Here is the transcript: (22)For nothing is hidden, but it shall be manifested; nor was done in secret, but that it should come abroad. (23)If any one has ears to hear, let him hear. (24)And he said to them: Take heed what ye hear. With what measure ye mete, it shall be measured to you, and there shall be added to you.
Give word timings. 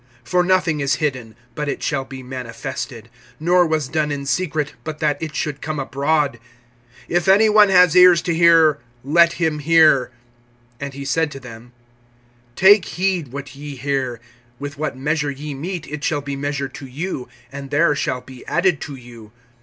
(22)For 0.25 0.43
nothing 0.43 0.79
is 0.79 0.95
hidden, 0.95 1.35
but 1.53 1.69
it 1.69 1.83
shall 1.83 2.03
be 2.03 2.23
manifested; 2.23 3.07
nor 3.39 3.67
was 3.67 3.87
done 3.87 4.11
in 4.11 4.25
secret, 4.25 4.73
but 4.83 4.97
that 4.97 5.21
it 5.21 5.35
should 5.35 5.61
come 5.61 5.79
abroad. 5.79 6.39
(23)If 7.07 7.27
any 7.27 7.47
one 7.49 7.69
has 7.69 7.95
ears 7.95 8.19
to 8.23 8.33
hear, 8.33 8.79
let 9.03 9.33
him 9.33 9.59
hear. 9.59 10.09
(24)And 10.79 10.93
he 10.93 11.05
said 11.05 11.29
to 11.29 11.39
them: 11.39 11.71
Take 12.55 12.85
heed 12.85 13.27
what 13.27 13.53
ye 13.55 13.75
hear. 13.75 14.19
With 14.57 14.75
what 14.79 14.97
measure 14.97 15.29
ye 15.29 15.53
mete, 15.53 15.85
it 15.87 16.03
shall 16.03 16.21
be 16.21 16.35
measured 16.35 16.73
to 16.73 16.87
you, 16.87 17.29
and 17.51 17.69
there 17.69 17.93
shall 17.93 18.21
be 18.21 18.43
added 18.47 18.81
to 18.81 18.95
you. 18.95 19.31